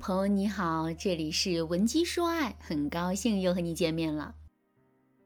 [0.00, 4.34] 朋友你好，这里是文姬说爱，很高兴又和你见面了。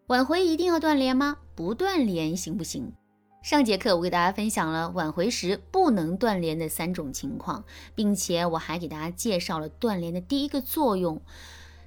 [0.08, 1.38] 挽回一定要断联吗？
[1.54, 2.92] 不断联行不行？
[3.40, 7.65] 上节课我给大家分享了挽回时不能断联的三种情况，
[7.95, 11.22] 并且我还给大家介绍了断联的第一个作用。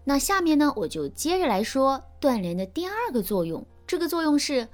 [0.05, 3.67] 那下面呢，我就接着来说断联的第二个作用。
[3.85, 4.69] 这个作用是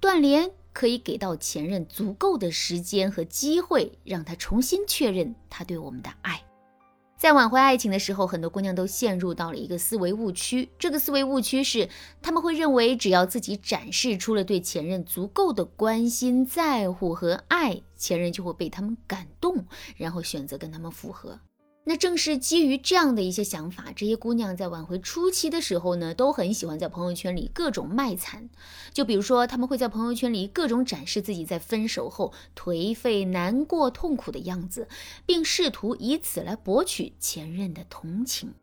[0.00, 6.42] 断联可以给到前任足够的时间和机会，让他重新确认他对我们的爱。
[7.22, 10.68] 在挽回爱情的时候，很多姑娘都陷入到了一个思维误区。
[10.76, 11.88] 这个思维误区是，
[12.20, 19.64] 他们会认为只要自己展示出了对前任足够的关心、在乎和爱，前任就会被他们感动，
[19.96, 21.38] 然后选择跟他们复合。
[21.84, 28.48] 那正是基于这样的一些想法，这些姑娘在挽回初期的时候呢，都很喜欢在朋友圈里各种卖惨。
[28.92, 34.86] 就比如说，他们会在朋友圈里各种展示自己在分手后颓废、难过、痛苦的样子，
[35.26, 38.54] 并试图以此来博取前任的同情。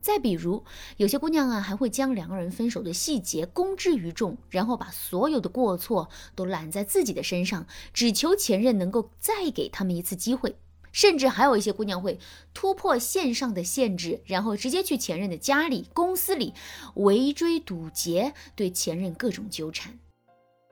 [0.00, 0.64] 再比如，
[0.96, 10.56] 有些姑娘啊，还会将两个人分手的细节公之于众，然后把所有的过错都揽在自己的身上，只求前任能够再给他们一次机会。
[10.92, 12.18] 甚至还有一些姑娘会
[12.54, 16.54] 突破线上的限制，然后直接去前任的家里、公司里
[16.94, 19.98] 围追堵截，对前任各种纠缠。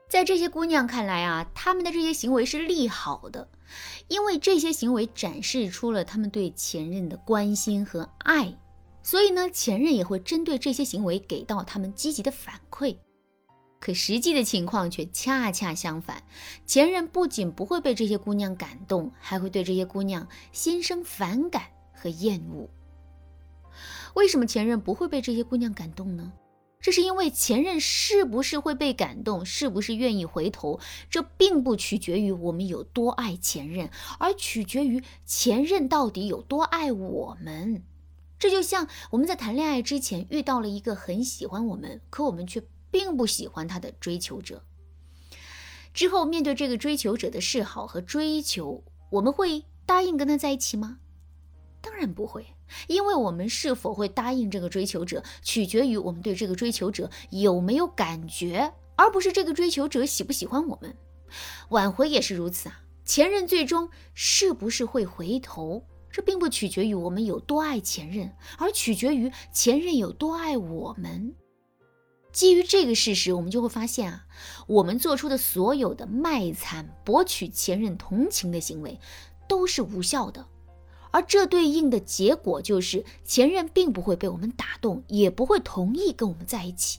[0.08, 3.48] 在这些姑娘看来啊，他们的这些行为是利好的，
[4.06, 8.56] 因为这些行为展示出了他们对前任的关心和爱，
[9.02, 12.96] 所以呢，前任也会针对这些行为给到他们积极的反馈。
[13.78, 16.24] 可实际的情况却恰恰相反，
[16.66, 22.68] 前任不仅不会被这些姑娘感动，还会对这些姑娘心生反感和厌恶。
[24.14, 26.32] 为什么前任不会被这些姑娘感动呢？
[26.80, 37.82] 这是因为前任是不是会被感动，是不是愿意回头，这并不取决于我们有多爱前任，而取决于前任到底有多爱我们。
[38.38, 42.62] 这就像我们在谈恋爱之前遇到了一个很喜欢我们，可我们却。
[42.90, 44.62] 并不喜欢他的追求者。
[45.92, 50.98] 之后面对这个追求者的示好和追求，我们会答应跟他在一起吗？
[51.80, 52.44] 当然不会，
[52.88, 60.94] 因为我们是否会答应这个追求者，取决于我们对这个追求者有没有感觉，而不是这个追求者喜不喜欢我们。
[61.70, 71.34] 挽回也是如此啊，前任最终是不是会回头，这并不取决于我们有多爱前任，而取决于前任有多爱我们。
[72.36, 74.26] 基于这个事实，我们就会发现啊，
[74.66, 79.00] 我们做出的所有的卖惨、博取前任同情的行为，
[79.48, 80.44] 都是无效的。
[81.12, 86.98] 而这对应的结果就是，前任并不会被我们打动，也不会同意跟我们在一起。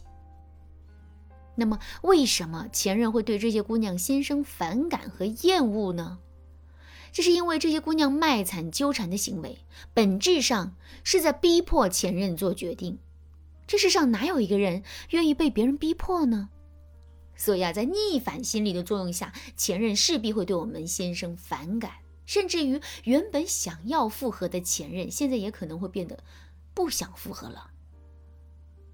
[1.54, 6.18] 那么，为什么前任会对这些姑娘心生反感和厌恶呢？
[7.12, 9.60] 这是因为这些姑娘卖惨纠缠的行为，
[9.94, 12.98] 本质上是在逼迫前任做决定。
[13.68, 16.50] 这世上哪有一个人愿意被别人逼迫呢？
[17.36, 21.92] 所以啊，在逆反心理的作用下，前任势必会对我们心生反感，
[22.26, 26.18] 甚至于原本想要复合的前任，现在也可能会变得
[26.74, 27.70] 不想复合了。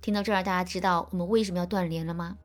[0.01, 2.37] 听到这儿，大家知道我们为什么要断联了吗？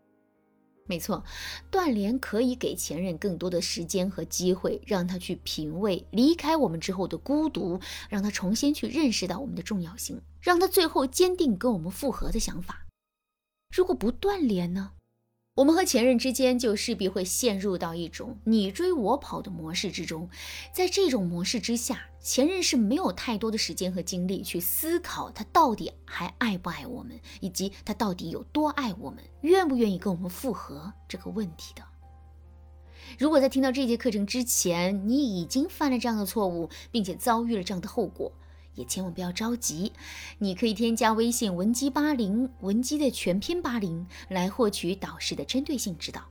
[0.88, 1.22] 没错，
[1.70, 7.78] 断联可以给前任更多的时间和机会，让他去品味离开我们之后的孤独，
[8.08, 12.86] 让他重新去认识到我们的重要性，让他最后坚定跟我们复合的想法。
[13.76, 14.92] 如果不断联呢？
[15.58, 20.30] 我们和前任之间就势必会陷入到一种你追我跑的模式之中，
[20.72, 31.82] 在这种模式之下，前任是没有太多的时间和精力去思考他到底还爱不爱我们，以及他到底有多爱我们，愿不愿意跟我们复合这个问题的。
[33.18, 38.30] 如果在听到这节课程之前，你已经犯了这样的错误，并且遭遇了这样的后果。
[38.78, 39.92] 也千万不要着急，
[40.38, 46.22] 你可以添加微信文姬八零，文姬的全拼八零，来获取导师的针对性指导。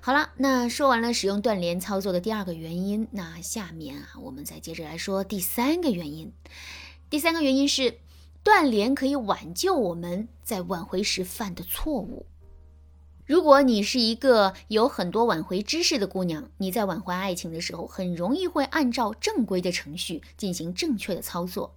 [0.00, 6.32] 好了，那说完了使用断联操作的第二个原因，那下面啊，我们再接着来说第三个原因。
[7.10, 7.98] 第三个原因是
[8.42, 12.26] 断联可以挽救我们在挽回时犯的错误。
[13.28, 21.76] 如果你是一个有很多挽回知识的姑娘，你在挽回爱情的时候，很容易会按照正规的程序进行正确的操作。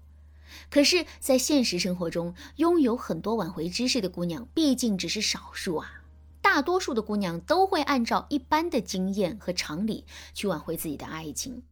[0.69, 6.03] 可是，在现实生活中，拥有很多挽回知识的姑娘毕竟只是少数啊，
[6.41, 11.63] 大多数的姑娘都会按照一般的经验和常理去挽回自己的爱情，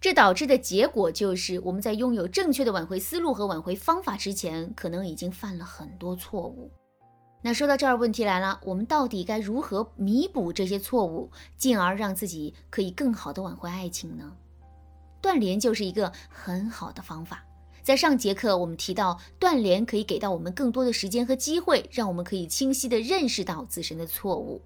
[0.00, 6.70] 这导致的结果就是，我们在拥有正确的挽回思路和挽回方法之前，可能已经犯了很多错误。
[7.44, 14.32] 那说到这儿，问题来了，我们到底该如何弥补这些错误，进而让自己可以更好的挽回爱情呢？
[15.20, 17.44] 断联就是一个很好的方法。
[17.82, 24.62] 在上节课我们提到，断联可以给到我们更多的时间和机会，让我们可以清晰地认识到自身的错误。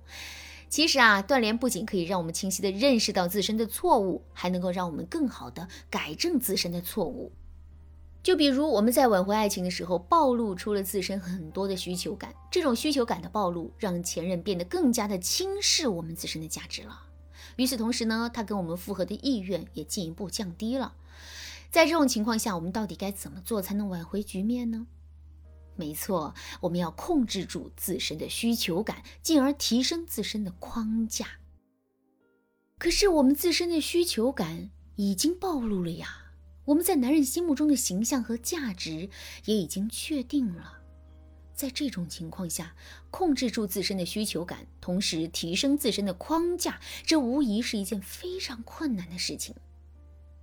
[0.68, 7.32] 其实啊，断联不仅可以让我们清晰地认识到自身的错误，还能够让我们更好地改正自身的错误。
[8.26, 17.04] 就比如我们在挽回爱情的时候，暴露出了自身很多的需求感，这种需求感的暴露，让前任变得更加的轻视我们自身的价值了。
[17.54, 20.96] 与此同时呢，他跟我们复合的意愿也进一步降低了。
[21.70, 24.88] 在这种情况下，我们到底该怎么做才能挽回局面呢？
[25.76, 31.28] 没错，我们要控制住自身的需求感，进而提升自身的框架。
[32.76, 36.25] 可是我们自身的需求感已经暴露了呀。
[36.66, 39.08] 我们在男人心目中的形象和价值
[39.44, 40.80] 也已经确定了，
[41.54, 42.74] 在这种情况下，
[43.10, 49.54] 控制住自身的需求感，同时提升自身的框架，这无疑是一件非常困难的事情。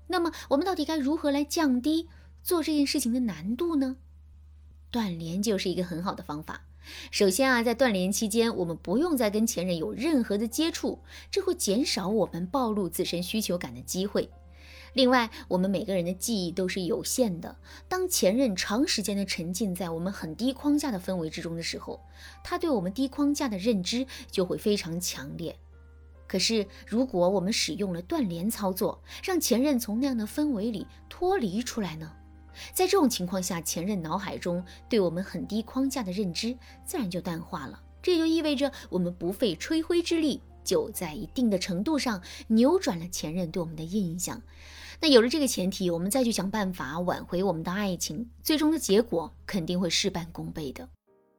[0.07, 2.07] 那么，我们到底该如何来降低
[2.41, 3.97] 做这件事情的难度呢？
[4.89, 6.65] 断联就是一个很好的方法。
[7.11, 10.99] 首先啊，在断联期间，我们不用再跟前任有任何的接触，
[11.29, 14.29] 这会减少我们暴露自身需求感的机会。
[14.93, 17.57] 另外，我们每个人的记忆都是有限的。
[17.87, 21.99] 当前任长时间的沉浸在我们很低框架的氛围之中的时候，
[22.43, 25.57] 他对我们低框架的认知就会非常强烈。
[26.27, 32.11] 可是，如果我们使用了断联操作，让前任从那样的氛围里脱离出来呢？
[32.71, 36.55] 在这种情况下，前任脑海中对我们很低框架的认知
[36.85, 37.81] 自然就淡化了。
[38.03, 40.41] 这就意味着我们不费吹灰之力。
[40.63, 44.41] 就在一定的程度上扭转了前任对我们的印象。
[45.03, 50.87] 那有了这个前提，我们再去想办法挽回我们的爱情，最终的结果肯定会事半功倍的。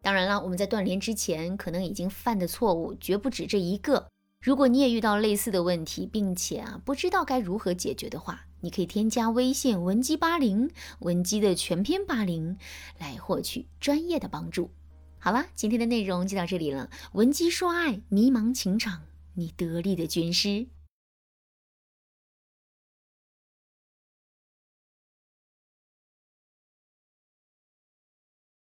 [0.03, 4.07] 当然了，我们在断联之前可能已经犯的错误绝不止这一个。
[4.43, 12.59] 如果你也遇到类似的问题，并且啊不知道该如何解决的话，你可以添加微信文姬八零，文姬的全篇八零，
[12.99, 14.71] 来获取专业的帮助。
[15.19, 16.91] 好了，今天的内容就到这里了。
[17.13, 19.01] 文姬说爱，迷茫情场。
[19.33, 20.67] 你得力的军师。